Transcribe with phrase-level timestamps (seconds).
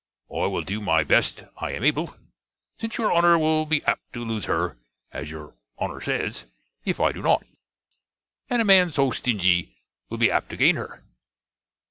[0.31, 2.15] I wil do my best I am able,
[2.79, 4.79] since your Honner will be apt to lose her,
[5.11, 6.45] as your Honner says,
[6.83, 7.45] if I do not;
[8.49, 9.75] and a man so stingie
[10.09, 11.03] will be apt to gain her.